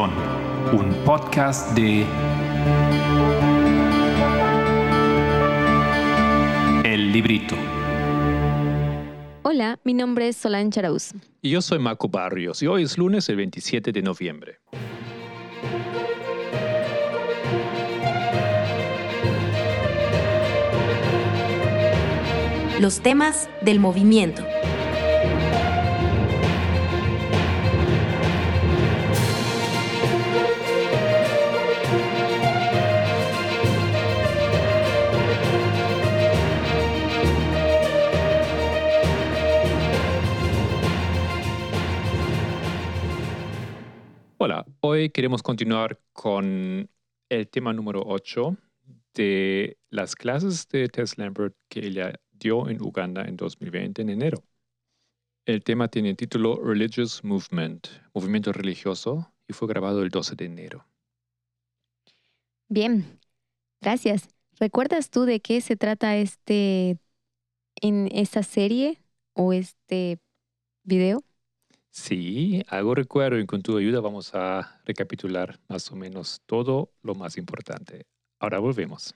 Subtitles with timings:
[0.00, 0.14] Perdón,
[0.72, 2.06] un podcast de
[6.84, 7.54] El Librito.
[9.42, 11.12] Hola, mi nombre es Solange Arauz.
[11.42, 14.60] Y yo soy Marco Barrios y hoy es lunes el 27 de noviembre.
[22.80, 24.42] Los temas del movimiento.
[45.00, 46.90] Hoy queremos continuar con
[47.30, 48.54] el tema número 8
[49.14, 54.44] de las clases de Tess Lambert que ella dio en Uganda en 2020, en enero.
[55.46, 60.44] El tema tiene el título Religious Movement, movimiento religioso, y fue grabado el 12 de
[60.44, 60.84] enero.
[62.68, 63.18] Bien,
[63.80, 64.28] gracias.
[64.58, 66.98] ¿Recuerdas tú de qué se trata este
[67.80, 68.98] en esta serie
[69.32, 70.18] o este
[70.84, 71.24] video?
[71.90, 77.16] Sí, algo recuerdo y con tu ayuda vamos a recapitular más o menos todo lo
[77.16, 78.06] más importante.
[78.38, 79.14] Ahora volvemos.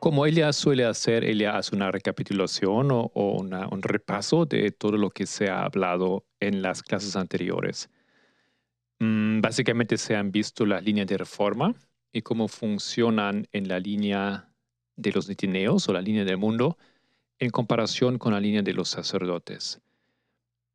[0.00, 5.26] Como ella suele hacer, ella hace una recapitulación o, un repaso de todo lo que
[5.26, 7.88] se ha hablado en las clases anteriores.
[9.00, 11.74] Mm, básicamente se han visto las líneas de reforma,
[12.12, 14.50] y cómo funcionan en la línea
[14.96, 16.76] de los nitineos o la línea del mundo
[17.38, 19.80] en comparación con la línea de los sacerdotes.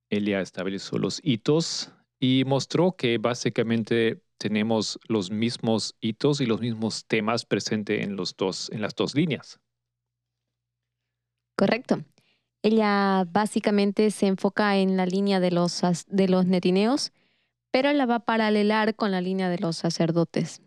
[0.10, 7.06] Ella estableció los hitos y mostró que básicamente tenemos los mismos hitos y los mismos
[7.06, 9.60] temas presentes en, los dos, en las dos líneas.
[11.56, 12.04] Correcto.
[12.62, 17.12] Ella básicamente se enfoca en la línea de los, de los netineos,
[17.72, 20.62] pero la va a paralelar con la línea de los sacerdotes.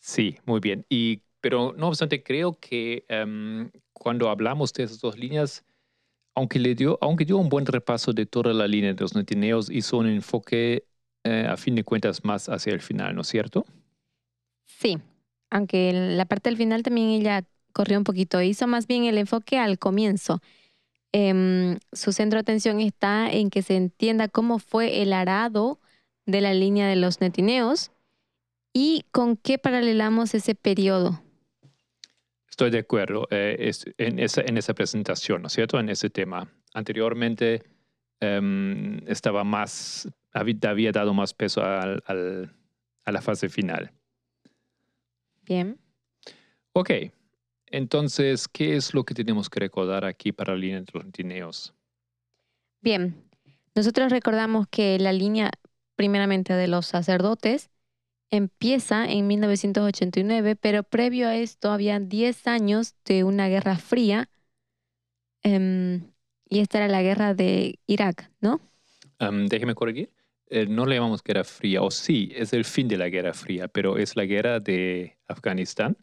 [0.00, 0.84] Sí, muy bien.
[0.88, 5.64] Y, pero no obstante, creo que em, cuando hablamos de esas dos líneas,
[6.34, 9.70] aunque, le dio, aunque dio un buen repaso de toda la línea de los netineos,
[9.70, 10.84] hizo un enfoque
[11.24, 13.66] eh, a fin de cuentas más hacia el final, ¿no es cierto?
[14.64, 14.98] Sí,
[15.50, 19.58] aunque la parte del final también ella corrió un poquito, hizo más bien el enfoque
[19.58, 20.40] al comienzo.
[21.12, 25.78] Em, su centro de atención está en que se entienda cómo fue el arado
[26.24, 27.90] de la línea de los netineos
[28.72, 31.22] ¿Y con qué paralelamos ese periodo?
[32.48, 35.78] Estoy de acuerdo eh, en, esa, en esa presentación, ¿no es cierto?
[35.80, 36.52] En ese tema.
[36.74, 37.62] Anteriormente
[38.20, 42.02] em, estaba más, había dado más peso al,
[43.04, 43.92] a la fase final.
[45.42, 45.78] Bien.
[46.72, 46.90] Ok,
[47.66, 51.74] entonces, ¿qué es lo que tenemos que recordar aquí para la línea de los netineos?
[52.80, 53.24] Bien,
[53.74, 55.50] nosotros recordamos que la línea
[55.96, 57.70] primeramente de los sacerdotes
[58.30, 64.28] empieza en 1989, pero previo a esto había 10 años de una guerra fría
[65.42, 66.12] em,
[66.48, 68.60] y esta era la guerra de Irak, ¿no?
[69.48, 70.10] déjeme corregir.
[70.48, 73.68] Eh, no le llamamos guerra fría, o sí, es el fin de la guerra fría,
[73.68, 75.96] pero es la guerra de Afganistán,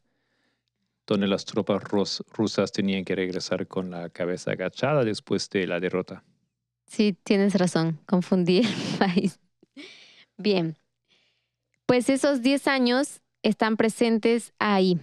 [1.05, 6.23] donde las tropas rusas tenían que regresar con la cabeza agachada después de la derrota.
[6.85, 8.67] Sí, tienes razón, confundí el
[8.99, 9.39] país.
[10.37, 10.77] Bien,
[11.87, 14.99] pues esos 10 años están presentes ahí,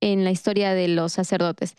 [0.00, 1.76] en la historia de los sacerdotes.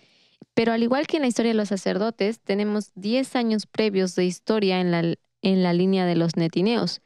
[0.56, 4.26] Pero al igual que en la historia de los sacerdotes, tenemos 10 años previos de
[4.26, 7.02] historia en la, en la línea de los netineos.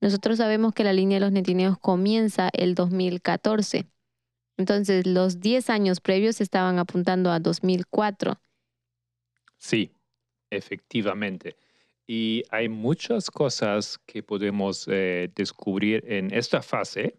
[0.00, 3.86] Nosotros sabemos que la línea de los netineos comienza el 2014.
[4.56, 8.40] Entonces, los 10 años previos estaban apuntando a 2004.
[9.58, 9.90] Sí,
[10.50, 11.56] efectivamente.
[12.06, 17.16] Y hay muchas cosas que podemos eh, descubrir en esta fase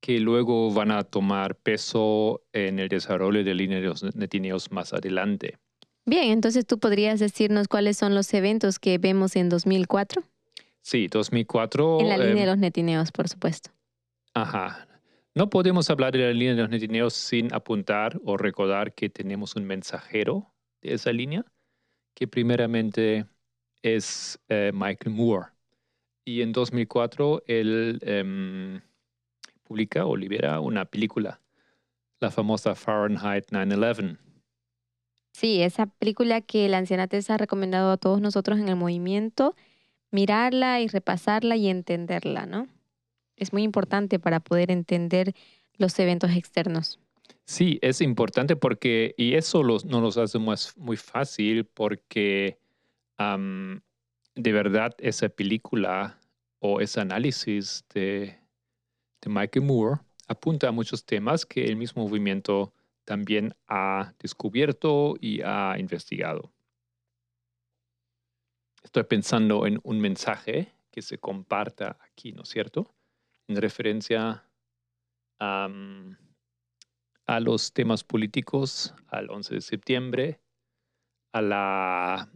[0.00, 5.56] que luego van a tomar peso en el desarrollo de líneas netineos más adelante.
[6.04, 10.22] Bien, entonces tú podrías decirnos cuáles son los eventos que vemos en 2004.
[10.82, 12.00] Sí, 2004.
[12.00, 13.70] En la línea de em, los netineos, por supuesto.
[14.34, 14.86] Ajá.
[15.34, 19.56] No podemos hablar de la línea de los netineos sin apuntar o recordar que tenemos
[19.56, 20.52] un mensajero
[20.82, 21.46] de esa línea,
[22.14, 23.24] que primeramente
[23.84, 25.48] es eh, Michael Moore.
[26.24, 28.80] Y en 2004 él em,
[29.62, 31.40] publica o libera una película,
[32.18, 34.18] la famosa Fahrenheit 9-11.
[35.34, 39.54] Sí, esa película que la anciana Tessa ha recomendado a todos nosotros en el movimiento,
[40.10, 42.68] mirarla y repasarla y entenderla, ¿no?
[43.36, 45.34] Es muy importante para poder entender
[45.76, 47.00] los eventos externos.
[47.44, 52.58] Sí, es importante porque, y eso los, no nos hace más, muy fácil porque
[53.18, 56.18] de verdad esa película
[56.58, 58.38] o ese análisis de,
[59.20, 62.72] de Michael Moore apunta a muchos temas que el mismo movimiento
[63.04, 66.52] también ha descubierto y ha investigado.
[68.82, 72.94] Estoy pensando en un mensaje que se comparta aquí, ¿no es cierto?
[73.48, 74.48] En referencia
[75.40, 75.68] a
[77.40, 80.40] los temas políticos, al 11 de septiembre,
[81.32, 82.30] a, la,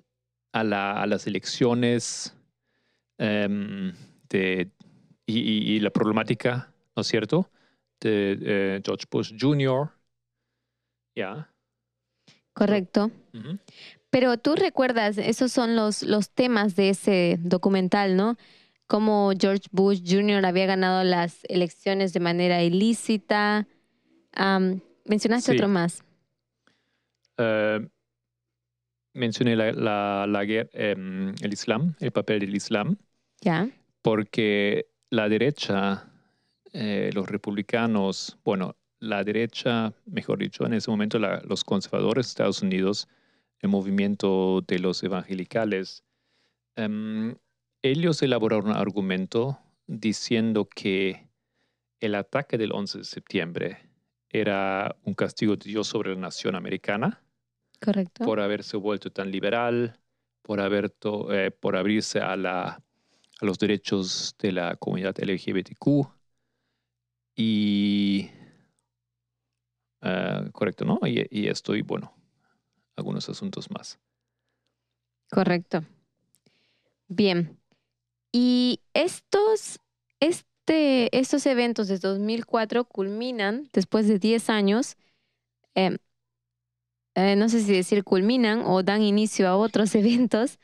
[0.53, 2.35] a, la- a las elecciones
[3.19, 3.93] em,
[4.29, 4.71] de,
[5.27, 7.51] y, y- y la problemática, ¿no es cierto?,
[8.01, 9.91] de eh, George Bush Jr.
[11.17, 11.51] Ya.
[12.53, 13.11] Correcto.
[14.11, 18.37] Pero tú recuerdas, esos son los, los temas de ese documental, ¿no?
[18.87, 20.47] Cómo George Bush Jr.
[20.47, 23.67] había ganado las elecciones de manera ilícita.
[25.05, 25.57] Mencionaste Sí.
[25.59, 26.03] otro más.
[27.37, 27.87] Eh,
[29.15, 32.97] mencioné la, la- la em, el Islam, el papel del Islam,
[33.41, 33.69] ¿Ya?
[34.03, 36.11] porque la derecha,
[36.73, 42.31] eh, los republicanos, bueno, la derecha, mejor dicho, en ese momento la- los conservadores de
[42.31, 43.09] Estados Unidos,
[43.61, 46.05] el movimiento de los evangelicales,
[46.77, 47.35] em,
[47.83, 51.29] ellos elaboraron un argumento diciendo que
[52.01, 53.79] el ataque del 11 de septiembre
[54.31, 57.23] era un castigo de Dios sobre la nación americana
[57.81, 58.25] Correcto.
[58.25, 59.99] por haberse vuelto tan liberal,
[60.43, 62.65] por, haber to- eh, por abrirse a, la,
[63.41, 66.09] a los derechos de la comunidad LGBTQ.
[67.37, 68.31] Y.
[70.03, 70.99] ah, correcto, ¿no?
[71.07, 72.13] Y, y esto y bueno,
[72.97, 73.99] algunos asuntos más.
[75.31, 75.85] Correcto.
[77.09, 77.59] Bien.
[78.33, 79.81] Y estos,
[80.21, 84.97] este, estos eventos de 2004 culminan después de 10 años.
[85.77, 85.99] eh,
[87.19, 90.59] eh, no sé si decir culminan o dan inicio a otros eventos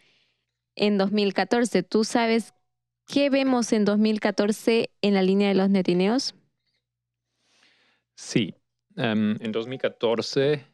[0.77, 1.83] en 2014.
[1.83, 2.55] ¿Tú sabes
[3.07, 6.35] qué vemos en 2014 en la línea de los netineos?
[8.17, 8.55] Sí,
[8.97, 10.67] em, en 2014,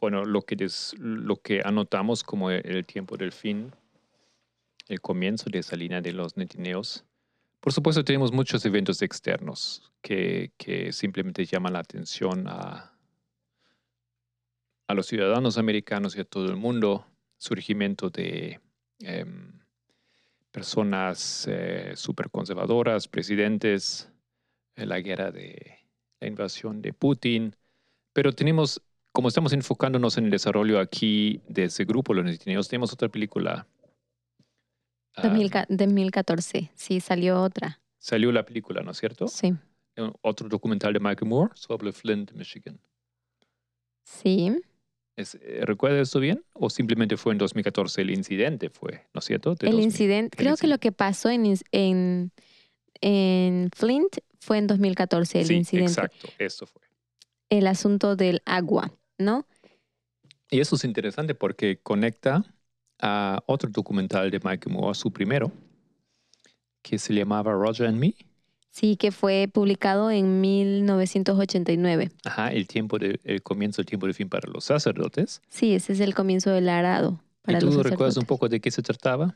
[0.00, 3.72] bueno, lo que, des- lo que anotamos como el, el tiempo del fin,
[4.88, 7.04] el comienzo de esa línea de los netineos.
[7.60, 12.89] Por supuesto, tenemos muchos eventos externos que, que simplemente llaman la atención a,
[14.90, 17.06] a los ciudadanos americanos y a todo el mundo.
[17.38, 18.60] Surgimiento de
[18.98, 19.60] em,
[20.50, 21.46] personas
[21.94, 24.10] súper conservadoras, presidentes,
[24.76, 25.78] eh, la guerra de
[26.20, 27.54] la invasión de Putin.
[28.12, 28.82] Pero tenemos,
[29.12, 32.38] como estamos enfocándonos en el desarrollo aquí de ese grupo, los
[32.68, 33.66] tenemos otra película.
[35.16, 37.80] ah, 2000 2014, sí, salió otra.
[37.98, 39.28] salió la película, ¿no es cierto?
[39.28, 39.54] Sí,
[39.96, 42.78] Eh, Otro documental de Michael Moore sobre Flint, Michigan.
[44.04, 44.60] sí.
[45.16, 46.44] Es, eh, ¿Recuerda esto bien?
[46.54, 49.54] ¿O simplemente fue en 2014 el incidente fue, ¿no es cierto?
[49.54, 49.84] De El 2000.
[49.84, 50.66] incidente, creo que incidente.
[50.66, 52.32] lo que pasó en, en,
[53.00, 55.90] en Flint fue en 2014, el sí, incidente.
[55.92, 56.82] exacto, esto fue.
[57.50, 59.46] El asunto del agua, ¿no?
[60.50, 62.44] Y eso es interesante porque conecta
[63.00, 65.52] a otro documental de Michael Moore, su primero,
[66.82, 68.14] que se llamaba Roger and Me.
[68.70, 72.10] Sí, que fue publicado en 1989.
[72.24, 75.42] Ajá, el tiempo de, el comienzo del tiempo de fin para los sacerdotes.
[75.48, 78.60] Sí, ese es el comienzo del arado para ¿Y tú los recuerdas un poco de
[78.60, 79.34] qué se trataba?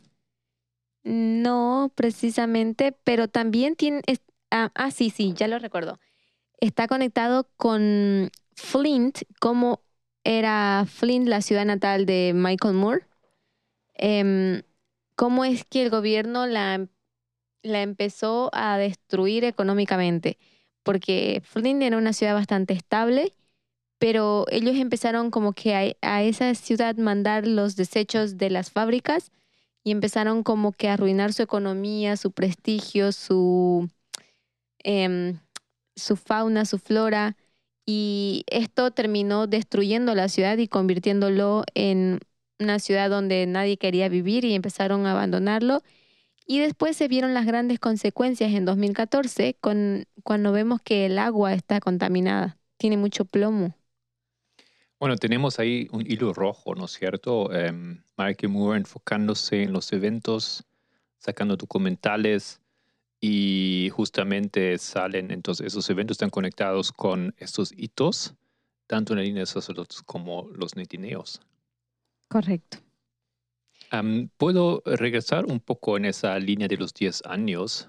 [1.03, 4.01] No precisamente, pero también tiene...
[4.07, 5.99] es- ah, ah, sí, sí, ya lo recuerdo.
[6.61, 9.83] Está conectado con Flint, como
[10.25, 13.07] era Flint la ciudad natal de Michael Moore.
[13.95, 14.63] Em,
[15.17, 16.87] cómo es que el gobierno la,
[17.65, 20.39] la empezó a destruir económicamente.
[20.85, 23.33] Porque Flint era una ciudad bastante estable,
[23.99, 29.33] pero ellos empezaron como que a, esa ciudad mandar los desechos de las fábricas
[29.83, 33.89] y empezaron como que a arruinar su economía, su prestigio, su,
[34.81, 35.39] em,
[35.97, 37.37] su fauna, su flora.
[37.87, 42.21] Y esto terminó destruyendo la ciudad y convirtiéndolo en
[42.59, 45.83] una ciudad donde nadie quería vivir y empezaron a abandonarlo.
[46.47, 51.55] Y después se vieron las grandes consecuencias en 2014 con, cuando vemos que el agua
[51.55, 53.75] está contaminada, tiene mucho plomo.
[55.01, 57.53] Bueno, tenemos ahí un hilo rojo, ¿no es cierto?
[57.53, 60.65] Em, Michael Moore enfocándose en los eventos,
[61.19, 62.61] sacando documentales
[63.21, 68.35] y justamente salen, entonces esos eventos están conectados con estos hitos,
[68.87, 71.41] tanto en la línea de sacerdotes como los netineos.
[72.29, 72.84] Correcto.
[73.91, 77.89] Am, ¿Puedo regresar un poco en esa línea de los 10 años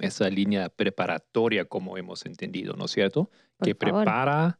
[0.00, 3.30] esa línea preparatoria como hemos entendido, ¿no es cierto?
[3.56, 4.04] Por que favor.
[4.04, 4.58] prepara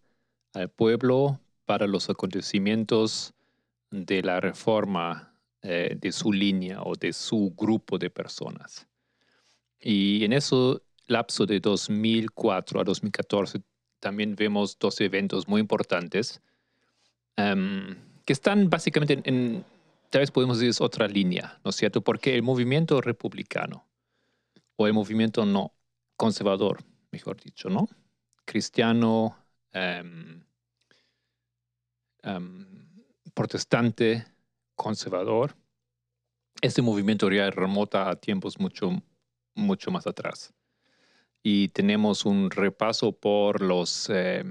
[0.53, 3.33] al pueblo para los acontecimientos
[3.91, 8.87] de la reforma eh, de su línea o de su grupo de personas.
[9.81, 10.57] Y en ese
[11.07, 13.61] lapso de 2004 a 2014
[14.01, 16.41] también vemos dos eventos muy importantes
[17.37, 19.65] em, que están básicamente en, en,
[20.15, 22.01] tal vez podemos decir, otra línea, ¿no es cierto?
[22.01, 23.85] Porque el movimiento republicano
[24.77, 25.75] o el movimiento no
[26.17, 27.89] conservador, mejor dicho, ¿no?
[28.45, 29.37] Cristiano,
[29.73, 30.41] em,
[32.23, 32.65] em,
[33.35, 34.25] protestante,
[34.77, 35.57] conservador,
[36.63, 38.91] este movimiento ya remota a tiempos mucho,
[39.57, 40.55] mucho más atrás.
[41.43, 44.45] Y tenemos un repaso por los, eh,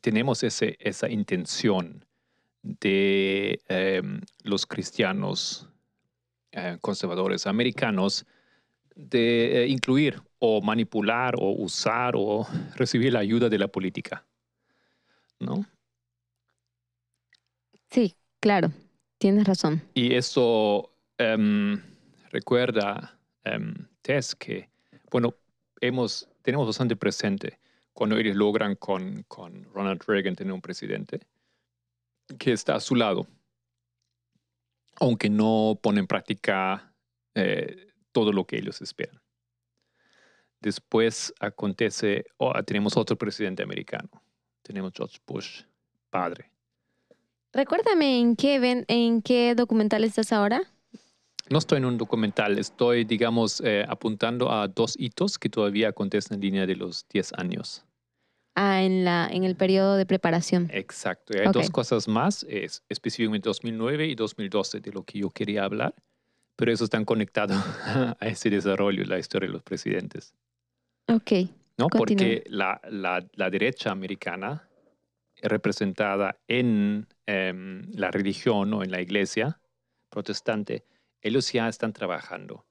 [0.00, 2.09] tenemos ese, esa intención
[2.62, 4.02] de eh,
[4.42, 5.68] los cristianos
[6.52, 8.26] eh, conservadores americanos
[8.94, 14.26] de incluir o manipular o usar o recibir la ayuda de la política.
[15.38, 15.64] ¿No?
[17.90, 18.70] Sí, claro,
[19.18, 19.82] tienes razón.
[19.94, 21.80] Y eso um,
[22.30, 24.68] recuerda, um, Tess, que,
[25.10, 25.34] bueno,
[25.80, 27.58] hemos, tenemos bastante presente
[27.92, 31.20] cuando ellos logran con, con Ronald Reagan tener un presidente
[32.38, 33.26] que está a su lado,
[34.96, 36.94] aunque no pone en práctica
[37.34, 39.20] eh, todo lo que ellos esperan.
[40.60, 44.10] Después acontece, oh, tenemos otro presidente americano,
[44.62, 45.62] tenemos George Bush,
[46.10, 46.50] padre.
[47.52, 50.62] Recuérdame en qué, ven, en qué documental estás ahora.
[51.48, 56.36] No estoy en un documental, estoy, digamos, eh, apuntando a dos hitos que todavía acontecen
[56.36, 57.84] en línea de los 10 años.
[58.62, 60.68] Ah, en, la, en el periodo de preparación.
[60.70, 61.34] Exacto.
[61.34, 61.54] Y hay Ok.
[61.54, 65.94] dos cosas más, es, específicamente 2009 y 2012, de lo que yo quería hablar,
[66.56, 67.56] pero eso están conectados
[68.20, 70.34] a ese desarrollo, la historia de los presidentes.
[71.08, 71.32] Ok.
[71.78, 71.88] ¿no?
[71.88, 74.68] Porque la, la, la derecha americana,
[75.40, 79.58] representada en em, la religión o en la iglesia
[80.10, 80.84] protestante,
[81.22, 82.66] ellos ya están trabajando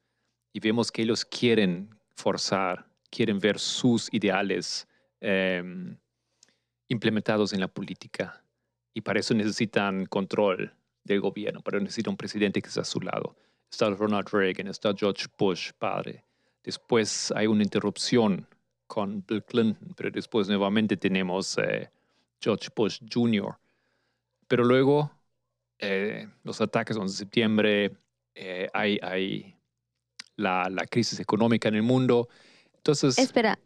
[0.53, 4.87] y vemos que ellos quieren forzar, quieren ver sus ideales
[5.21, 5.97] em,
[6.87, 8.43] implementados en la política
[8.93, 10.73] y para eso necesitan control
[11.03, 13.35] del gobierno, para eso necesitan un presidente que esté a su lado.
[13.71, 16.23] Está Ronald Reagan, está George Bush, padre.
[16.63, 18.47] Después hay una interrupción
[18.87, 21.89] con Bill Clinton, pero después nuevamente tenemos eh,
[22.41, 23.55] George Bush Jr.
[24.47, 25.11] Pero luego
[25.77, 27.91] eh, los ataques 11 de septiembre,
[28.35, 29.55] eh, hay, hay
[30.35, 32.27] la, la crisis económica en el mundo.
[32.75, 33.59] Entonces, Espera,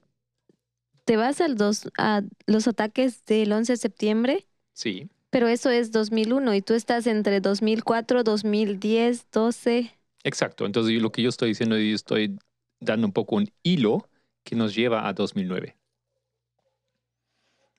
[1.05, 4.47] ¿te vas al dos, a los ataques del 11 de septiembre?
[4.73, 9.91] sí, Pero eso es 2001 y tú estás entre 2004, 2010, 12.
[10.23, 10.65] exacto.
[10.65, 12.37] Entonces, lo que yo estoy diciendo, yo estoy
[12.79, 14.09] dando un poco un hilo
[14.43, 15.77] que nos lleva a 2009.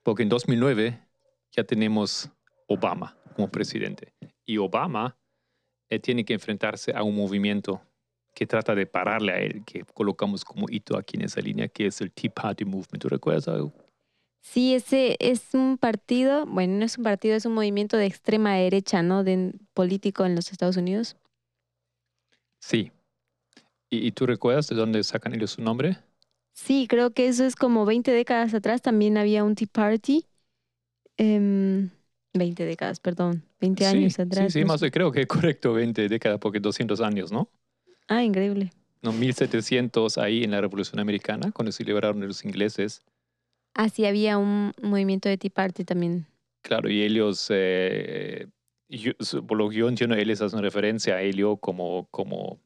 [0.03, 0.99] Porque en 2009
[1.51, 2.29] ya tenemos
[2.67, 4.13] Obama como presidente.
[4.45, 5.17] Y Obama
[5.89, 7.81] eh, tiene que enfrentarse a un movimiento
[8.35, 11.87] que trata de pararle a él, que colocamos como hito aquí en esa línea, que
[11.87, 13.01] es el Tea Party Movement.
[13.01, 13.73] ¿Tú recuerdas algo?
[14.41, 18.53] Sí, ese es un partido, bueno, no es un partido, es un movimiento de extrema
[18.53, 19.23] derecha, ¿no?
[19.23, 21.15] De político en los Estados Unidos.
[22.59, 22.91] Sí.
[23.89, 25.97] ¿Y, y tú recuerdas de dónde sacan ellos su nombre?
[26.53, 30.25] Sí, creo que eso es como 20 décadas atrás también había un Tea Party.
[31.17, 31.89] Em,
[32.33, 34.51] 20 décadas, perdón, 20 años sí, atrás.
[34.53, 37.49] Sí, sí, más creo que correcto, 20 décadas, porque 200 años, ¿no?
[38.07, 38.71] Ah, increíble.
[39.01, 43.01] No, 1700 ahí en la Revolución Americana, cuando se liberaron de los ingleses.
[43.73, 46.25] Ah, sí, había un movimiento de Tea Party también.
[46.61, 48.47] Claro, y ellos, eh,
[48.89, 49.11] yo-
[49.47, 52.59] por lo que yo entiendo, ellos hacen referencia a ello como, como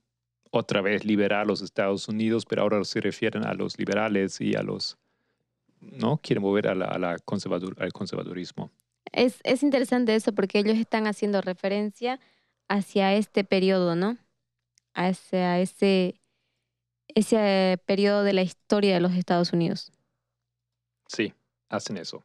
[0.51, 4.63] otra vez liberar los Estados Unidos, pero ahora se refieren a los liberales y a
[4.63, 4.97] los,
[5.81, 6.17] ¿no?
[6.23, 8.71] Quieren volver a la, a la conservador, al conservadurismo.
[9.11, 12.19] Es, es interesante eso porque ellos están haciendo referencia
[12.67, 14.17] hacia este periodo, ¿no?
[14.99, 16.19] Hacia ese,
[17.07, 19.93] ese periodo de la historia de los Estados Unidos.
[21.07, 21.33] Sí,
[21.69, 22.21] hacen eso.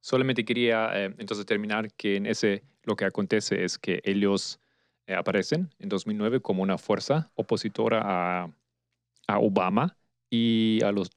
[0.00, 4.60] Solamente quería eh, entonces terminar que en ese lo que acontece es que ellos
[5.06, 8.50] eh, aparecen en 2009 como una fuerza opositora a,
[9.26, 9.96] a Obama
[10.28, 11.10] y a los,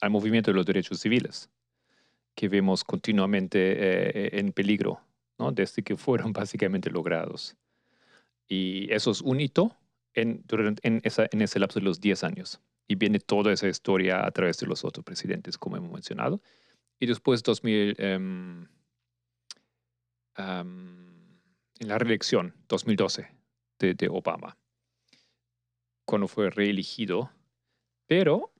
[0.00, 1.48] al movimiento de los derechos civiles
[2.34, 5.00] que vemos continuamente eh, en peligro,
[5.38, 5.52] ¿no?
[5.52, 7.56] desde que fueron básicamente logrados.
[8.48, 9.76] Y eso es un hito
[10.14, 10.44] en,
[10.82, 12.60] en, esa, en ese lapso de los 10 años.
[12.88, 16.40] Y viene toda esa historia a través de los otros presidentes, como hemos mencionado.
[16.98, 18.68] Y después 2000, em,
[20.34, 21.40] am,
[21.80, 23.28] en la reelección 2012
[23.78, 24.56] de, de Obama,
[26.04, 27.30] cuando fue reelegido,
[28.06, 28.52] Pero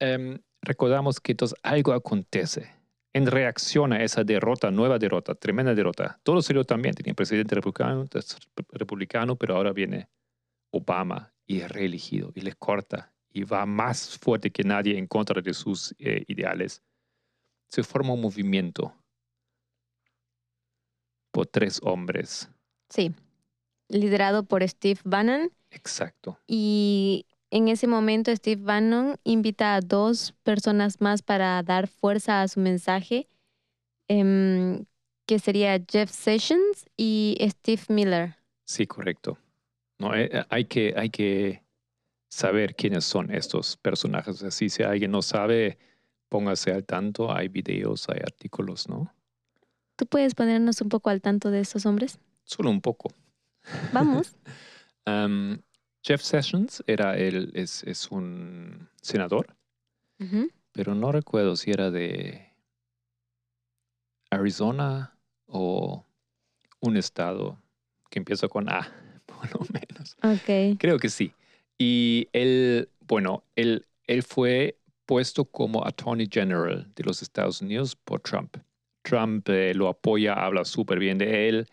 [0.00, 2.74] em, recordamos que entonces algo acontece
[3.12, 6.18] en reacción a esa derrota, nueva derrota, tremenda derrota.
[6.22, 6.94] Todo dio también.
[6.94, 8.04] Tenía presidente republicano,
[8.72, 10.08] republicano, pero ahora viene
[10.76, 15.42] Obama y es reelegido y les corta y va más fuerte que nadie en contra
[15.42, 16.82] de sus eh, ideales.
[17.68, 18.94] Se forma un movimiento
[21.30, 22.48] por tres hombres.
[22.88, 23.14] Sí,
[23.88, 25.52] liderado por Steve Bannon.
[25.70, 26.38] Exacto.
[26.46, 32.48] Y en ese momento Steve Bannon invita a dos personas más para dar fuerza a
[32.48, 33.28] su mensaje,
[34.08, 34.86] em,
[35.26, 38.36] que sería Jeff Sessions y Steve Miller.
[38.64, 39.38] Sí, correcto.
[39.98, 41.62] No, eh, eh, hay, que, hay que
[42.28, 44.42] saber quiénes son estos personajes.
[44.42, 45.78] Así, si alguien no sabe,
[46.28, 47.32] póngase al tanto.
[47.32, 49.12] Hay videos, hay artículos, ¿no?
[49.96, 52.18] ¿Tú puedes ponernos un poco al tanto de estos hombres?
[52.44, 53.10] Solo un poco.
[53.92, 54.36] Vamos.
[56.02, 59.56] Jeff Sessions era el, es, un senador,
[60.70, 62.52] pero no recuerdo si era de
[64.30, 66.06] Arizona o
[66.80, 67.60] un estado
[68.08, 68.92] que empieza con A,
[69.50, 70.16] por lo menos.
[70.22, 70.76] Okay.
[70.76, 71.32] Creo que sí.
[71.78, 78.20] Y él, bueno, él, él fue puesto como Attorney General de los Estados Unidos por
[78.20, 78.56] Trump.
[79.02, 81.68] Trump eh, lo apoya, habla súper bien de él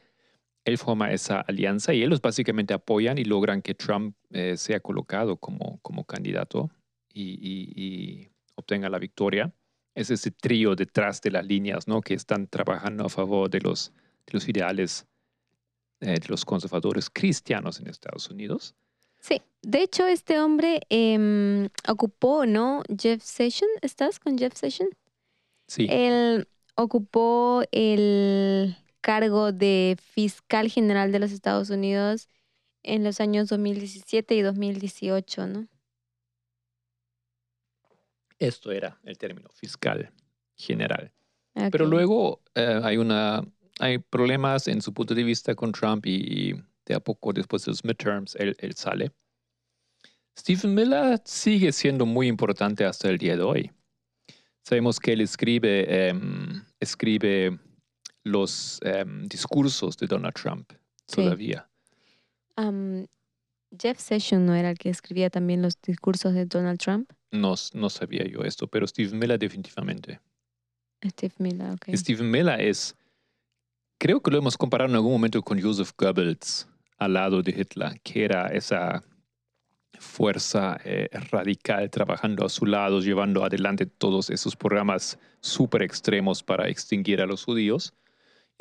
[0.66, 5.38] él forma esa alianza y ellos básicamente apoyan y logran que Trump eh, sea colocado
[5.38, 6.70] como, como candidato
[7.14, 9.52] y, obtenga la victoria.
[9.96, 12.02] Es ese trío detrás de las líneas ¿no?
[12.02, 13.92] que están trabajando a favor de los,
[14.28, 15.08] de los ideales
[16.04, 18.76] eh, de los conservadores cristianos en Estados Unidos.
[19.20, 22.84] Sí, de hecho este hombre em, ocupó, ¿no?
[23.00, 24.94] Jeff Sessions, ¿estás con Jeff Sessions?
[25.68, 25.88] Sí.
[25.90, 32.28] Él ocupó el cargo de fiscal general de los Estados Unidos
[32.84, 35.68] en los años 2017 y 2018, ¿no?
[38.40, 40.12] Esto era el término fiscal
[40.58, 41.14] general.
[41.72, 43.46] Pero luego eh, hay una
[43.80, 46.54] hay problemas en su punto de vista con Trump y,
[46.86, 49.12] de a poco después de los midterms él, sale.
[50.38, 53.72] Stephen Miller sigue siendo muy importante hasta el día de hoy.
[54.64, 57.60] Sabemos que él escribe, em, escribe
[58.24, 60.72] los em, discursos de Donald Trump
[61.06, 61.68] todavía.
[63.78, 67.12] Jeff Sessions no era el que escribía también los discursos de Donald Trump.
[67.32, 70.20] No, no sabía yo esto, pero Steve Miller definitivamente.
[71.04, 71.96] Steve Miller, ok.
[71.96, 72.96] Steve Miller es,
[74.04, 78.02] creo que lo hemos comparado en algún momento con Joseph Goebbels al lado de Hitler,
[78.04, 79.02] que era esa
[79.98, 86.68] fuerza eh, radical trabajando a su lado, llevando adelante todos esos programas súper extremos para
[86.68, 87.94] extinguir a los judíos.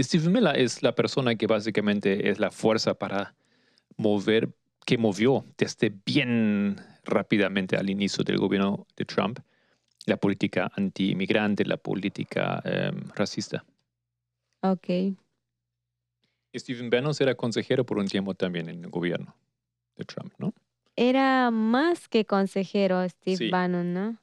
[0.01, 3.35] Steve Miller es la persona que básicamente es la fuerza para
[3.97, 4.55] mover,
[4.87, 9.41] que movió desde bien rápidamente al inicio del gobierno de Trump
[10.07, 13.65] la política anti-inmigrante, la política em, racista.
[14.63, 15.17] Ok.
[16.55, 19.35] Stephen Bannon era consejero por un tiempo también en el gobierno
[19.97, 20.53] de Trump, ¿no?
[20.97, 24.19] Era más que consejero Steve Bannon, ¿no?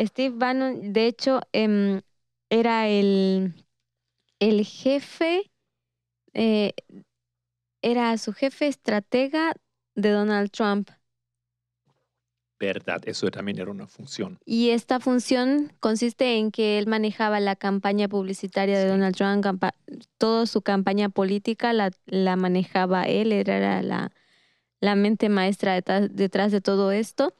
[0.00, 2.00] Steve Bannon, de hecho, em,
[2.48, 3.54] era el
[4.38, 5.50] el jefe
[6.32, 6.72] eh,
[7.82, 9.54] era su jefe estratega
[9.94, 10.90] de Donald Trump.
[12.60, 14.38] Verdad, eso también era una función.
[14.44, 19.64] Y esta función consiste en que él manejaba la campaña publicitaria de Donald Trump,
[20.18, 24.12] toda su campaña política la, la manejaba él, era la,
[24.80, 27.32] la mente maestra detrás, detrás de todo esto.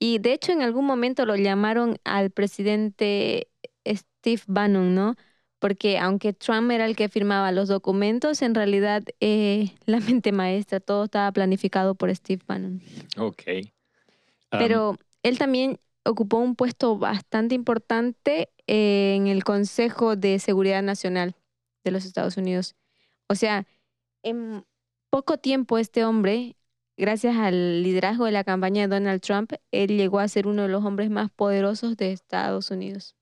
[0.00, 3.48] Y de hecho en algún momento lo llamaron al presidente
[3.86, 5.14] Steve Bannon, ¿no?
[5.58, 10.80] porque aunque Trump era el que firmaba los documentos, en realidad eh, la mente maestra,
[10.80, 12.80] todo estaba planificado por Steve Bannon.
[13.16, 13.42] Ok.
[14.50, 21.34] Pero él también ocupó un puesto bastante importante en el Consejo de Seguridad Nacional
[21.84, 22.76] de los Estados Unidos.
[23.28, 23.66] O sea,
[24.22, 24.64] en
[25.10, 26.56] poco tiempo este hombre,
[26.96, 30.68] gracias al liderazgo de la campaña de Donald Trump, él llegó a ser uno de
[30.68, 33.14] los hombres más poderosos de Estados Unidos.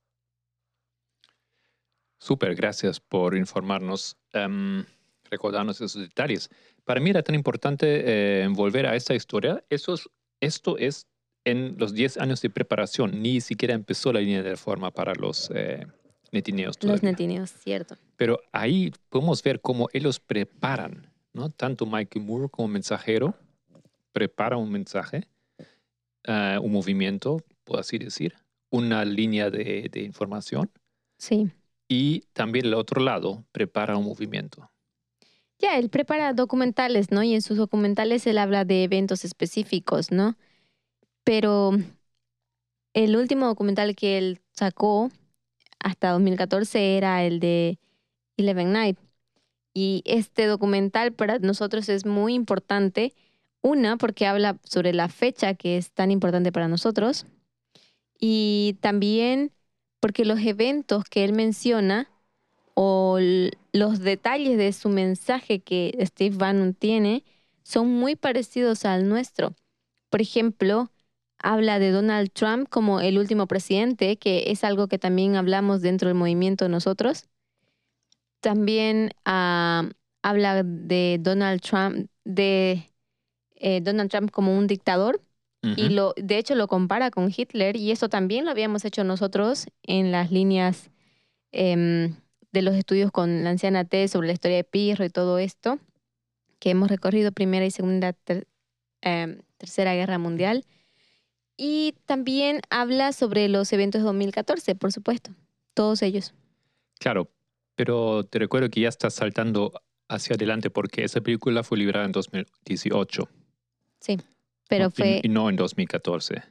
[2.18, 4.82] Súper, gracias por informarnos, um,
[5.30, 6.48] recordarnos esos detalles.
[6.84, 9.62] Para mí era tan importante eh, volver a esta historia.
[9.68, 9.94] Eso
[10.40, 11.06] esto es
[11.44, 15.50] en los 10 años de preparación, ni siquiera empezó la línea de reforma para los
[15.54, 15.86] eh,
[16.32, 16.82] netineos.
[16.82, 17.96] Los netineos, cierto.
[18.16, 21.50] Pero ahí podemos ver cómo ellos preparan, ¿no?
[21.50, 23.34] Tanto Michael Moore como mensajero
[24.12, 25.26] prepara un mensaje,
[26.28, 28.34] uh, un movimiento, puedo así decir,
[28.70, 30.70] una línea de, de información.
[31.18, 31.50] Sí
[31.88, 34.70] y también el otro lado prepara un movimiento.
[35.58, 37.22] Ya, él prepara documentales, ¿no?
[37.22, 40.36] Y en sus documentales él habla de eventos específicos, ¿no?
[41.24, 41.72] Pero
[42.92, 45.10] el último documental que él sacó
[45.80, 47.78] hasta 2014 era el de
[48.36, 48.98] Eleven Night.
[49.74, 53.12] Y este documental para nosotros es muy importante.
[53.60, 57.26] Una, porque habla sobre la fecha que es tan importante para nosotros.
[58.20, 59.52] Y también
[60.00, 62.08] porque los eventos que él menciona
[62.74, 63.18] o
[63.72, 67.24] los detalles de su mensaje que Steve Bannon tiene
[67.62, 69.54] son muy parecidos al nuestro.
[70.10, 70.90] Por ejemplo,
[71.44, 76.08] habla de Donald Trump como el último presidente, que es algo que también hablamos dentro
[76.08, 77.28] del movimiento nosotros.
[78.40, 79.90] También ah,
[80.22, 82.90] habla de Donald Trump, de
[83.56, 85.20] eh, Donald Trump como un dictador.
[85.76, 89.66] Y lo, de hecho lo compara con Hitler y eso también lo habíamos hecho nosotros
[89.82, 90.90] en las líneas
[91.52, 92.16] em,
[92.52, 95.78] de los estudios con la anciana T sobre la historia de Pirro y todo esto,
[96.58, 98.14] que hemos recorrido Primera y Segunda,
[99.00, 100.66] em, Tercera Guerra Mundial.
[101.56, 105.32] Y también habla sobre los eventos de 2014, por supuesto,
[105.74, 106.34] todos ellos.
[106.98, 107.30] Claro,
[107.76, 109.72] pero te recuerdo que ya estás saltando
[110.08, 113.28] hacia adelante porque esa película fue liberada en 2018.
[114.00, 114.18] Sí,
[114.68, 115.20] pero fue...
[115.22, 116.42] Y no en 2014.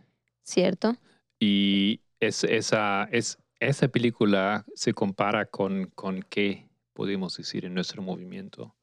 [0.43, 0.95] Cierto.
[1.39, 8.01] Y es, esa, es, esa película se compara con, con qué podemos decir en nuestro
[8.01, 8.75] movimiento.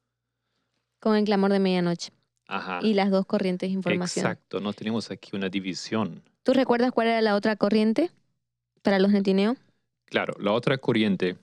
[0.99, 2.11] Con el clamor de medianoche.
[2.51, 2.79] Ajá.
[2.83, 4.25] Y las dos corrientes de información.
[4.25, 6.21] Exacto, no tenemos aquí una división.
[6.43, 8.11] ¿Tú recuerdas cuál era la otra corriente
[8.81, 9.57] para los netineos?
[10.05, 11.37] Claro, la otra corriente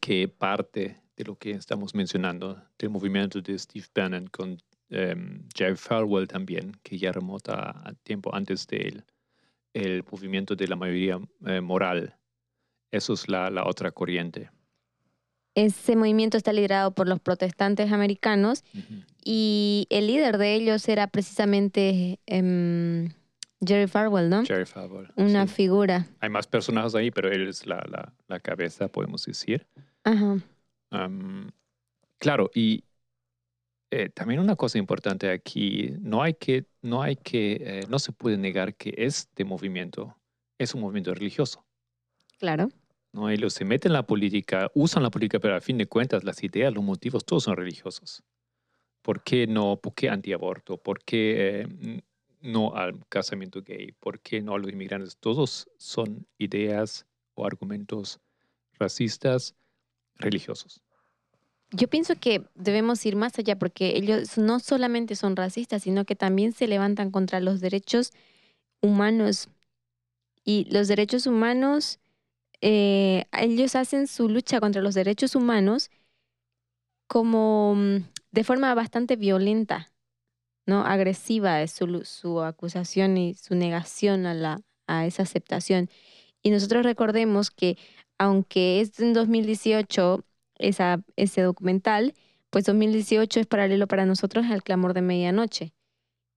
[0.00, 4.58] que parte de lo que estamos mencionando, del movimiento de Steve Bannon con
[4.90, 9.04] em, Jerry Falwell también, que ya remota a tiempo antes de
[9.72, 12.16] el movimiento de la mayoría eh, moral.
[12.90, 14.50] Eso es la, la otra corriente.
[15.56, 18.62] Ese movimiento está liderado por los protestantes americanos
[19.24, 23.08] y el líder de ellos era precisamente em,
[23.66, 24.44] Jerry Farwell, ¿no?
[24.44, 25.08] Jerry Farwell.
[25.16, 26.06] Una figura.
[26.20, 29.66] Hay más personajes ahí, pero él es la, la, la cabeza, podemos decir.
[30.04, 30.36] Ajá.
[32.18, 32.84] claro, y
[33.90, 38.12] eh, también una cosa importante aquí, no hay que, no hay que, eh, no se
[38.12, 40.18] puede negar que este movimiento
[40.58, 41.64] es un movimiento religioso.
[42.38, 42.68] Claro.
[43.16, 43.30] ¿No?
[43.30, 46.44] Ellos se meten en la política, usan la política, pero a fin de cuentas las
[46.44, 48.22] ideas, los motivos, todos son religiosos.
[49.02, 49.76] ¿Por qué no?
[49.76, 50.76] ¿Por qué antiaborto?
[50.76, 52.02] ¿Por qué eh,
[52.42, 53.92] no al casamiento gay?
[53.92, 55.16] ¿Por qué no a los inmigrantes?
[55.16, 58.20] Todos son ideas o argumentos
[58.78, 59.54] racistas
[60.16, 60.82] religiosos.
[61.72, 66.14] Yo pienso que debemos ir más allá porque ellos no solamente son racistas, sino que
[66.14, 68.12] también se levantan contra los derechos
[68.80, 69.48] humanos.
[70.44, 71.98] Y los derechos humanos
[72.60, 75.90] eh, ellos hacen su lucha contra los derechos humanos
[77.06, 77.96] como mm,
[78.32, 79.92] de forma bastante violenta,
[80.66, 80.84] ¿no?
[80.84, 85.88] Agresiva es su, su acusación y su negación a, la, a esa aceptación.
[86.42, 87.78] Y nosotros recordemos que
[88.18, 90.24] aunque es en 2018
[90.58, 92.14] esa, ese documental,
[92.50, 95.74] pues 2018 es paralelo para nosotros al Clamor de Medianoche.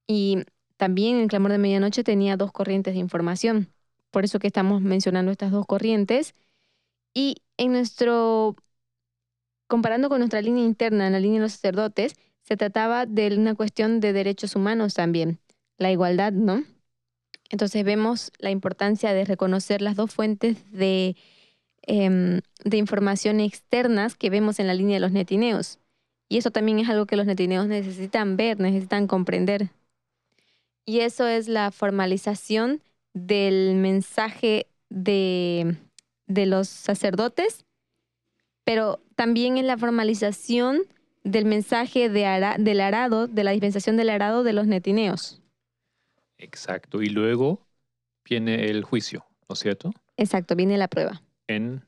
[0.06, 0.44] Y
[0.76, 3.72] también el Clamor de Medianoche tenía dos corrientes de información.
[4.10, 6.34] Por eso que estamos mencionando estas dos corrientes.
[7.14, 8.56] Y en nuestro,
[9.66, 13.54] comparando con nuestra línea interna, en la línea de los sacerdotes, se trataba de una
[13.54, 15.38] cuestión de derechos humanos también,
[15.76, 16.64] la igualdad, ¿no?
[17.50, 21.16] Entonces vemos la importancia de reconocer las dos fuentes de,
[21.82, 25.78] em, de información externas que vemos en la línea de los netineos.
[26.28, 29.70] Y eso también es algo que los netineos necesitan ver, necesitan comprender.
[30.84, 32.82] Y eso es la formalización
[33.14, 35.76] del mensaje de,
[36.26, 37.64] los sacerdotes,
[38.64, 40.82] pero también en la formalización
[41.24, 45.42] del mensaje de del arado, de la dispensación del arado de los netineos.
[46.38, 47.02] Exacto.
[47.02, 47.66] Y luego
[48.24, 49.92] viene el juicio, ¿no es cierto?
[50.16, 51.22] Exacto, viene la prueba.
[51.46, 51.84] En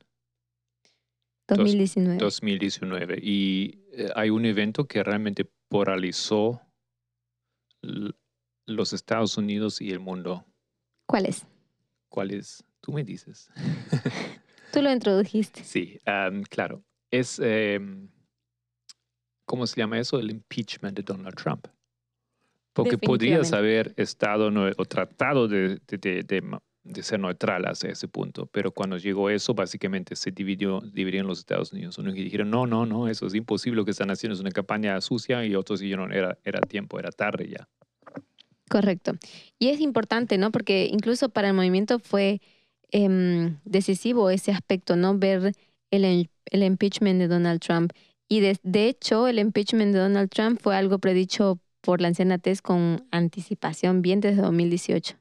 [1.48, 2.18] 2019.
[2.18, 3.18] 2019.
[3.22, 6.60] Y eh, hay un evento que realmente polarizó
[8.66, 10.44] los Estados Unidos y el mundo.
[11.12, 11.44] ¿Cuál es?
[12.08, 12.64] ¿Cuál es?
[12.80, 13.50] Tú me dices.
[14.72, 15.62] Tú lo introdujiste.
[15.64, 16.00] Sí,
[16.48, 16.82] claro.
[17.10, 18.08] Es, em,
[19.44, 20.18] ¿cómo se llama eso?
[20.18, 21.66] El impeachment de Donald Trump.
[22.72, 28.96] Porque podrías haber estado o tratado de, de, ser neutral hasta ese punto, pero cuando
[28.96, 31.98] llegó eso, básicamente se dividió, dividieron los Estados Unidos.
[31.98, 34.98] Unos dijeron, no, no, no, eso es imposible, lo que están haciendo es una campaña
[35.02, 37.68] sucia, y otros dijeron, era, era tiempo, era tarde ya.
[38.72, 39.12] Correcto.
[39.58, 40.50] Y es importante, ¿no?
[40.50, 42.40] Porque incluso para el movimiento fue
[42.90, 45.18] em, decisivo ese aspecto, ¿no?
[45.18, 45.52] Ver
[45.90, 47.92] el, el impeachment de Donald Trump.
[48.30, 52.38] Y de, de, hecho, el impeachment de Donald Trump fue algo predicho por la anciana
[52.38, 55.16] Tess con anticipación bien desde 2018.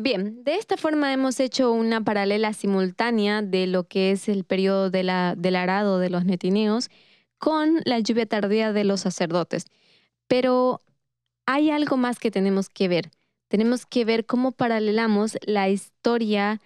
[0.00, 4.90] Bien, de esta forma hemos hecho una paralela simultánea de lo que es el periodo
[4.90, 6.88] del arado de los netineos
[7.38, 9.64] con la lluvia tardía de los sacerdotes.
[10.28, 10.80] Pero
[11.46, 13.10] hay algo más que tenemos que ver.
[13.48, 16.60] Tenemos que ver cómo paralelamos la historia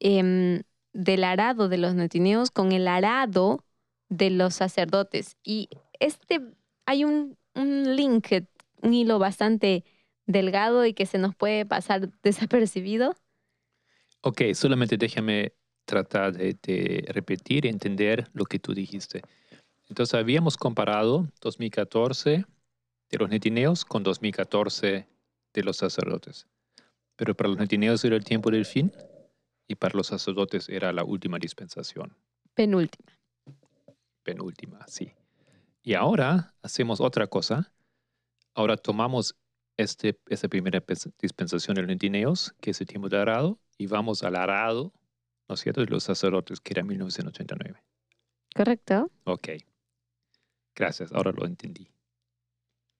[0.00, 0.62] em,
[0.94, 3.66] del arado de los netineos con el arado
[4.08, 5.36] de los sacerdotes.
[5.44, 5.68] Y
[6.00, 6.40] este
[6.86, 8.28] hay un link,
[8.80, 9.84] un hilo bastante
[10.28, 13.16] delgado y que se nos puede pasar desapercibido.
[14.20, 15.52] Ok, solamente déjame
[15.84, 19.22] tratar de, de repetir y entender lo que tú dijiste.
[19.88, 22.44] Entonces, habíamos comparado 2014
[23.10, 25.08] de los netineos con 2014
[25.54, 26.46] de los sacerdotes.
[27.16, 28.92] Pero para los netineos era el tiempo del fin
[29.66, 32.14] y para los sacerdotes era la última dispensación,
[32.54, 33.12] Penúltima.
[34.22, 35.12] penúltima, sí.
[35.82, 37.72] Y ahora hacemos otra cosa.
[38.54, 39.36] Ahora tomamos
[39.78, 40.82] este, esta primera
[41.20, 44.92] dispensación de los netineos, que es el tiempo del arado, y vamos al arado,
[45.48, 47.82] ¿no es cierto?, de los sacerdotes, que era 1989.
[48.54, 49.10] ¿Correcto?
[49.24, 49.50] Ok.
[50.74, 51.88] Gracias, ahora lo entendí.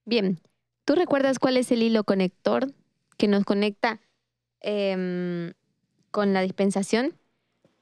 [0.06, 0.40] Bien.
[0.84, 2.72] ¿Tú recuerdas cuál es el hilo conector
[3.18, 4.00] que nos conecta
[4.60, 5.52] em,
[6.10, 7.14] con la dispensación?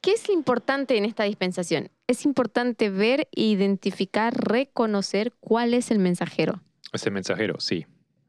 [0.01, 1.91] ¿Qué es lo importante en esta dispensación?
[2.07, 6.63] Es importante ver, identificar, reconocer cuál es el mensajero.
[6.93, 7.87] Ese mensajero, sí.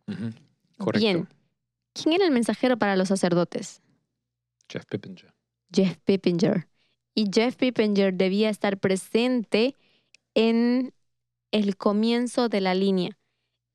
[0.08, 0.32] Ujú,
[0.78, 1.00] Correcto.
[1.06, 1.28] Bien.
[1.94, 3.82] ¿Quién era el mensajero para los sacerdotes?
[4.70, 5.34] Jeff Pippinger.
[5.74, 6.68] Jeff Pippinger.
[7.16, 9.76] Y Jeff Pippinger debía estar presente
[10.36, 10.94] en
[11.52, 13.18] el comienzo de la línea.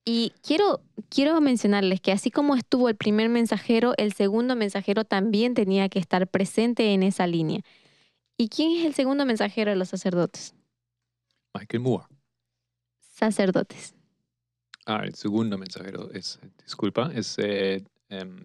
[0.05, 5.55] Y quiero, quiero mencionarles que así como estuvo el primer mensajero, el segundo mensajero también
[5.55, 7.61] tenía que estar presente en esa línea.
[8.37, 10.55] ¿Y quién es el segundo mensajero de los sacerdotes?
[11.55, 12.07] Michael Moore.
[13.01, 13.95] Sacerdotes.
[14.87, 17.85] Ah, el segundo mensajero es, disculpa, es eh,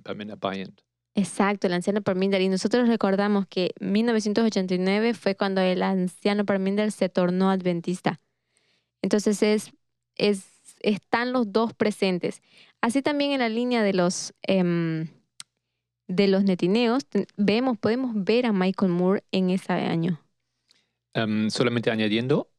[0.03, 0.81] Pamela Bryant.
[1.15, 2.41] Exacto, el anciano Parminder.
[2.41, 8.19] Y nosotros recordamos que 1989 fue cuando el anciano Parminder se tornó adventista.
[9.01, 9.71] Entonces es,
[10.15, 10.45] es,
[10.79, 12.43] están los dos presentes.
[12.81, 15.07] Así también en la línea de los, em,
[16.07, 20.21] de los netineos, vemos, podemos ver a Michael Moore en ese año.
[21.15, 22.51] Em, solamente añadiendo,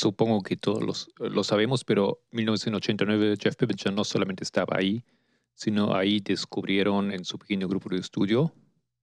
[0.00, 5.04] supongo que todos los- lo sabemos, pero 1989 Jeff Pippinger no solamente estaba ahí,
[5.54, 8.52] sino ahí descubrieron en su pequeño grupo de estudio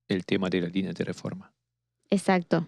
[0.07, 1.53] el tema de la línea de reforma.
[2.09, 2.67] Exacto.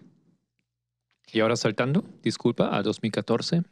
[1.32, 3.62] Y ahora saltando, disculpa, a 2014.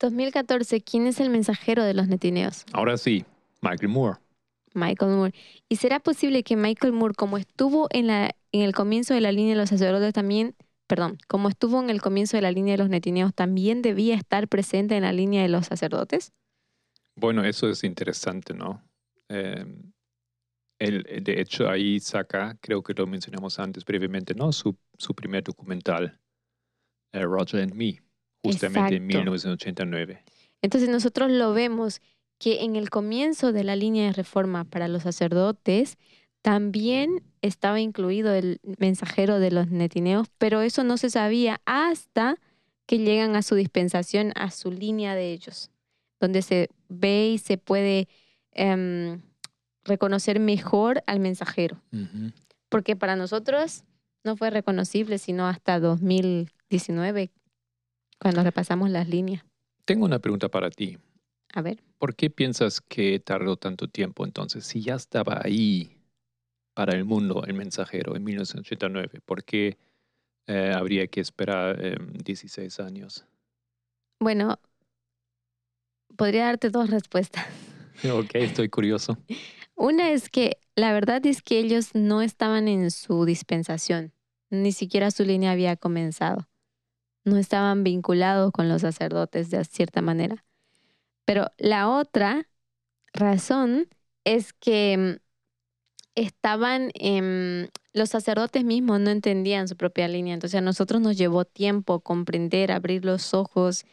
[0.00, 2.64] 2014, ¿quién es el mensajero de los netineos?
[2.72, 3.24] Ahora sí,
[3.62, 4.18] Michael Moore.
[4.74, 5.34] Michael Moore.
[5.68, 9.30] ¿Y será posible que Michael Moore, como estuvo en, la, en el comienzo de la
[9.32, 10.54] línea de los sacerdotes también,
[10.86, 14.48] perdón, como estuvo en el comienzo de la línea de los netineos, también debía estar
[14.48, 16.32] presente en la línea de los sacerdotes?
[17.16, 18.82] Bueno, eso es interesante, ¿no?
[19.28, 19.92] Em,
[20.78, 24.52] él, eh, de hecho, ahí saca, creo que lo mencionamos antes brevemente, ¿no?
[24.52, 26.20] Su, su primer documental,
[27.12, 28.02] eh, Roger and Me,
[28.42, 29.18] justamente en Exacto.
[29.18, 30.24] 1989.
[30.62, 32.00] Entonces nosotros lo vemos
[32.38, 35.98] que en el comienzo de la línea de reforma para los sacerdotes
[36.44, 42.36] también estaba incluido el mensajero de los netineos, pero eso no se sabía hasta
[42.84, 45.70] que llegan a su dispensación, a su línea de ellos,
[46.20, 48.08] donde se ve y se puede
[48.52, 49.22] em,
[49.84, 51.80] reconocer mejor al mensajero,
[52.68, 53.84] porque para nosotros
[54.22, 57.30] no fue reconocible sino hasta 2019,
[58.20, 59.42] cuando repasamos las líneas.
[59.86, 60.98] Tengo una pregunta para ti.
[61.54, 61.82] A ver.
[61.96, 64.66] ¿Por qué piensas que tardó tanto tiempo entonces?
[64.66, 65.93] Si ya estaba ahí
[66.74, 69.78] para el mundo el mensajero en 1989, ¿por qué
[70.46, 73.24] eh, habría que esperar em, 16 años?
[74.20, 74.58] Bueno,
[76.16, 77.46] podría darte dos respuestas.
[78.12, 79.16] ok, estoy curioso.
[79.74, 84.12] Una es que la verdad es que ellos no estaban en su dispensación,
[84.50, 86.48] ni siquiera su línea había comenzado.
[87.24, 90.44] No estaban vinculados con los sacerdotes de cierta manera.
[91.24, 92.48] Pero la otra
[93.12, 93.88] razón
[94.24, 95.23] es que mm,
[96.14, 101.44] estaban, em, los sacerdotes mismos no entendían su propia línea, entonces a nosotros nos llevó
[101.44, 103.84] tiempo comprender, abrir los ojos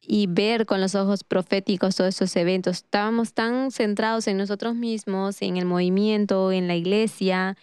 [0.00, 2.78] y ver con los ojos proféticos todos esos eventos.
[2.78, 7.56] Estábamos tan centrados en nosotros mismos, en el movimiento, en la iglesia,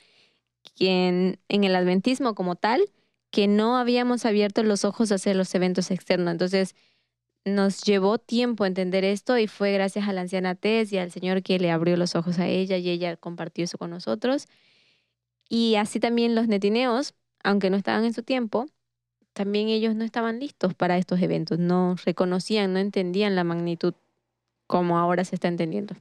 [0.79, 2.81] en, en el adventismo como tal,
[3.31, 6.31] que no habíamos abierto los ojos hacia los eventos externos.
[6.31, 6.75] Entonces,
[7.45, 11.43] nos llevó tiempo entender esto y fue gracias a la anciana Tess y al Señor
[11.43, 14.47] que le abrió los ojos a ella y ella compartió eso con nosotros.
[15.47, 18.65] Y así también los netineos, aunque no estaban en su tiempo,
[19.33, 23.93] también ellos no estaban listos para estos eventos, no reconocían, no entendían la magnitud
[24.65, 25.95] como ahora se está entendiendo.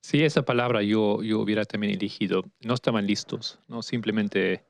[0.00, 2.44] Sí, esa palabra yo, yo hubiera también elegido.
[2.60, 4.64] No estaban listos, no simplemente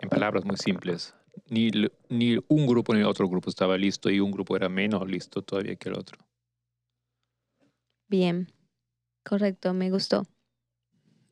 [0.00, 1.14] en palabras muy simples.
[1.48, 1.70] Ni,
[2.08, 5.42] ni un grupo ni el otro grupo estaba listo y un grupo era menos listo
[5.42, 6.18] todavía que el otro.
[8.08, 8.48] Bien,
[9.24, 10.24] correcto, me gustó.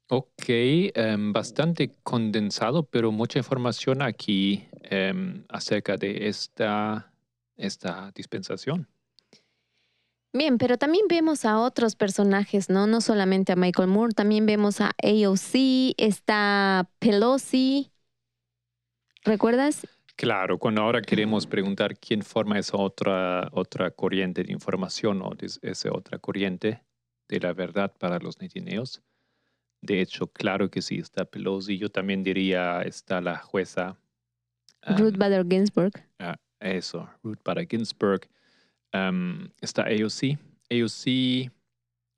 [0.08, 7.10] Ok, em, bastante condensado, pero mucha información aquí em, acerca de esta,
[7.56, 8.86] esta dispensación.
[10.34, 12.86] Bien, pero también vemos a otros personajes, ¿no?
[12.86, 17.92] No solamente a Michael Moore, también vemos a AOC, está Pelosi.
[19.24, 19.86] ¿Recuerdas?
[20.16, 25.92] Claro, cuando ahora queremos preguntar quién forma esa otra, otra corriente de información o esa
[25.92, 26.82] otra corriente
[27.28, 29.02] de la verdad para los netineos.
[29.80, 31.78] De hecho, claro que sí, está Pelosi.
[31.78, 33.96] Yo también diría, está la jueza.
[34.86, 35.92] Ruth am, Bader Ginsburg.
[36.18, 38.28] Ah, eso, Ruth Bader Ginsburg.
[38.92, 40.38] Am, está AOC.
[40.70, 41.50] AOC,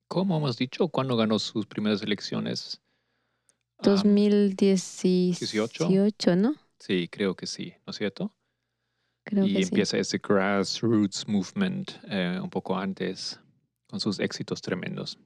[0.08, 0.88] ¿cómo hemos dicho?
[0.88, 2.82] ¿Cuándo ganó sus primeras elecciones?
[3.78, 6.54] Am, 2018, ¿no?
[6.84, 8.34] Sí, creo que sí, ¿no es cierto?
[9.24, 9.68] Creo y que sí.
[9.68, 13.40] empieza ese grassroots movement eh, un poco antes,
[13.86, 15.18] con sus éxitos tremendos.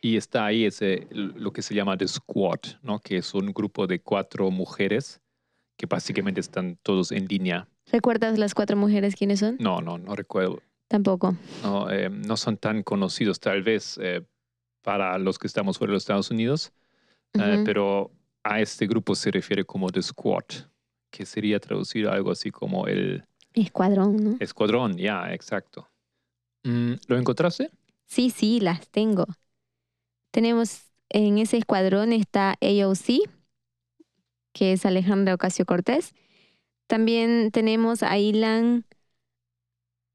[0.00, 3.00] Y está ahí ese, lo que se llama The Squad, ¿no?
[3.00, 5.20] que es un grupo de cuatro mujeres
[5.76, 7.68] que básicamente están todos en línea.
[7.92, 9.56] ¿Recuerdas las cuatro mujeres quiénes son?
[9.58, 10.62] No, no, no recuerdo.
[10.88, 11.36] Tampoco.
[11.62, 14.24] No, eh, no son tan conocidos tal vez eh,
[14.82, 16.72] para los que estamos fuera de los Estados Unidos,
[17.34, 17.64] eh, Ujú.
[17.64, 18.10] pero
[18.48, 20.44] a este grupo se refiere como The Squad,
[21.10, 24.38] que sería traducido algo así como el Escuadrón, ¿no?
[24.38, 25.88] escuadrón, ya, exacto.
[26.64, 27.70] Mm, ¿Lo encontraste?
[28.06, 29.26] Sí, sí, las tengo.
[30.30, 33.28] Tenemos en ese escuadrón está AOC,
[34.52, 36.14] que es Alejandra Ocasio Cortés.
[36.88, 38.84] También tenemos a Ilan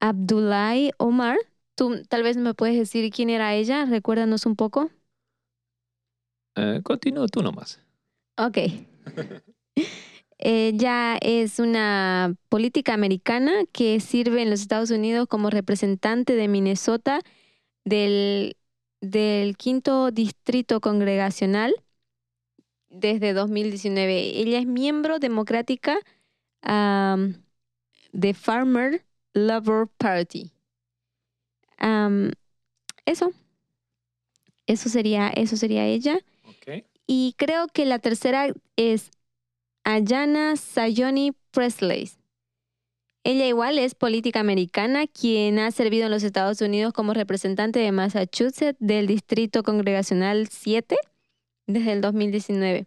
[0.00, 1.38] Abdullahi Omar.
[1.74, 4.90] Tú tal vez me puedes decir quién era ella, recuérdanos un poco.
[6.56, 7.78] Eh, continúa tú nomás.
[8.36, 8.58] Ok.
[10.38, 17.20] Ella es una política americana que sirve en los Estados Unidos como representante de Minnesota
[17.84, 18.56] del,
[19.00, 21.74] del quinto distrito congregacional
[22.90, 24.40] desde 2019.
[24.40, 25.96] Ella es miembro democrática
[26.64, 30.52] de Farmer Labor Party.
[33.04, 33.32] Eso.
[34.66, 36.18] Eso sería, eso sería ella.
[37.14, 39.10] Y creo que la tercera es
[39.84, 42.10] Ayana Sayoni Presley.
[43.22, 47.92] Ella igual es política americana, quien ha servido en los Estados Unidos como representante de
[47.92, 50.96] Massachusetts del Distrito Congregacional 7
[51.66, 52.86] desde el 2019.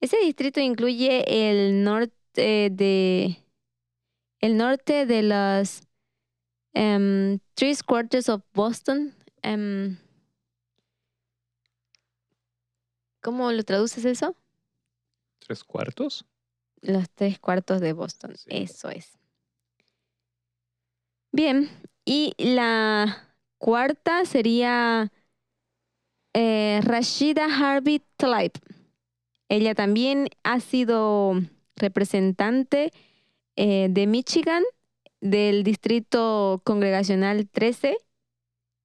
[0.00, 3.36] Ese distrito incluye el norte de
[4.40, 5.82] el norte de los
[6.72, 9.14] em, Three Quarters of Boston.
[9.42, 9.96] em,
[13.24, 14.36] ¿Cómo lo traduces eso?
[15.38, 16.26] ¿Tres cuartos?
[16.82, 18.36] Los tres cuartos de Boston.
[18.36, 18.50] Sí.
[18.50, 19.16] Eso es.
[21.32, 21.70] Bien.
[22.04, 25.10] Y la cuarta sería
[26.34, 28.52] eh, Rashida Harvey Tlaib.
[29.48, 31.32] Ella también ha sido
[31.76, 32.92] representante
[33.56, 34.64] eh, de Michigan
[35.22, 37.96] del distrito congregacional 13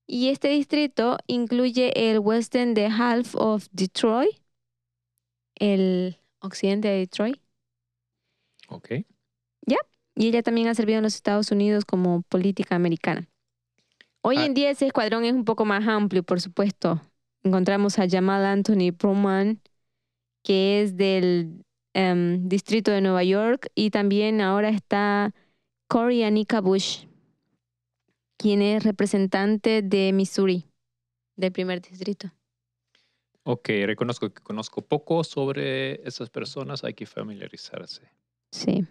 [0.10, 4.36] y este distrito incluye el western de half of Detroit,
[5.56, 7.40] el occidente de Detroit.
[8.70, 8.92] Ok.
[10.16, 13.30] Y ella también ha servido en los Estados Unidos como política americana.
[14.22, 14.46] Hoy Ah.
[14.46, 17.02] en día ese escuadrón es un poco más amplio, por supuesto.
[17.42, 19.62] Encontramos a Jamal Anthony Perlman,
[20.44, 25.34] que es del em, distrito de Nueva York, y también ahora está
[25.88, 27.06] Cory Anika Bush,
[28.40, 30.66] quien es representante de Missouri,
[31.36, 32.32] del primer distrito.
[33.44, 38.10] Ok, reconozco que conozco poco sobre esas personas, hay que familiarizarse.
[38.52, 38.88] Sí.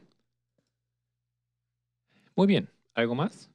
[2.37, 3.51] Muy bien, ¿algo más?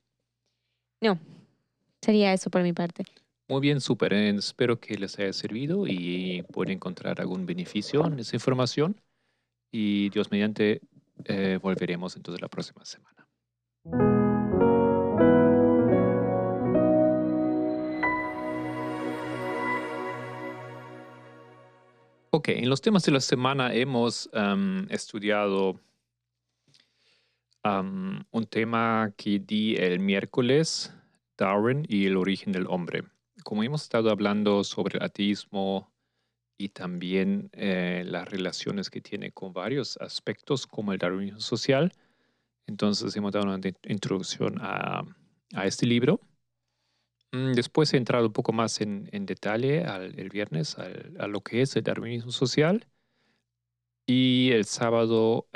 [2.01, 3.05] Sería eso por mi parte.
[3.47, 4.11] Muy bien, súper.
[4.13, 8.99] eh, Espero que les haya servido y pueden encontrar algún beneficio en esa información.
[9.71, 10.81] Y Dios mediante,
[11.25, 14.22] eh, volveremos entonces la próxima semana.
[22.35, 25.79] Ok, en los temas de la semana hemos am, estudiado
[27.63, 30.91] un tema que di el miércoles,
[31.37, 33.03] Darwin y el origen del hombre.
[33.43, 35.93] Como hemos estado hablando sobre el ateísmo
[36.57, 41.93] y también eh, las relaciones que tiene con varios aspectos como el darwinismo social,
[42.65, 45.03] entonces hemos dado una introducción a,
[45.53, 46.19] a este libro.
[47.33, 50.77] Mm, después he entrado un poco más en, en detalle al, el viernes
[51.19, 52.87] a lo que es el darwinismo social.
[54.05, 55.47] Y el sábado,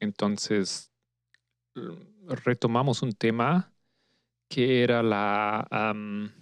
[0.00, 0.92] entonces,
[1.76, 3.74] mm, retomamos un tema
[4.48, 6.32] que era la, am,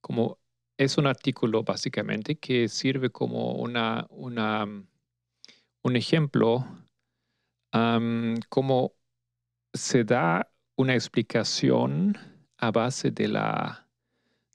[0.00, 0.40] como,
[0.78, 4.66] es un artículo básicamente que sirve como una, una,
[5.82, 6.64] un ejemplo,
[7.72, 8.94] am, como
[9.74, 12.16] se da una explicación
[12.58, 13.86] a base de la,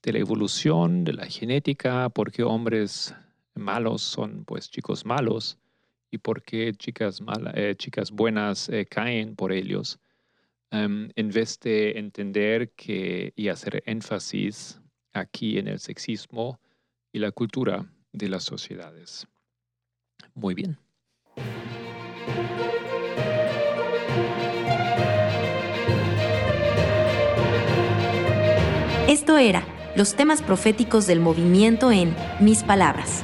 [0.03, 3.15] de la evolución, de la genética, por qué hombres
[3.55, 5.57] malos son pues chicos malos
[6.11, 7.21] y por qué chicas,
[7.55, 9.99] eh, chicas buenas eh, caen por ellos,
[10.71, 14.79] em, en vez de entender que y hacer énfasis
[15.13, 16.59] aquí en el sexismo
[17.11, 19.27] y la cultura de las sociedades.
[20.35, 20.77] Muy bien.
[29.13, 29.63] Esto era
[29.95, 33.23] los temas proféticos del movimiento en Mis Palabras.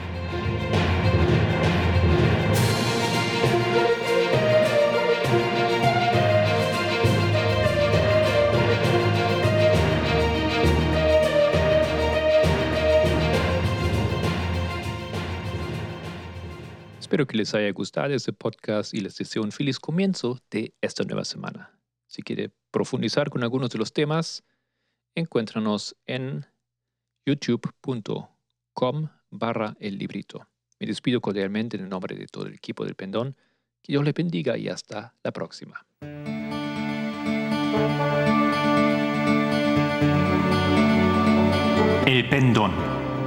[17.00, 21.04] Espero que les haya gustado este podcast y les deseo un feliz comienzo de esta
[21.04, 21.72] nueva semana.
[22.06, 24.44] Si quiere profundizar con algunos de los temas,
[25.16, 26.46] encuéntranos en
[27.26, 30.48] youtube.com barra el librito.
[30.80, 33.36] Me despido cordialmente en el nombre de todo el equipo del Pendón.
[33.82, 35.86] Que Dios le bendiga y hasta la próxima.
[42.06, 42.72] El Pendón,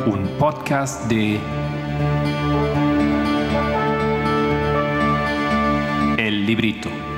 [0.06, 1.38] un podcast de
[6.18, 7.11] El Librito.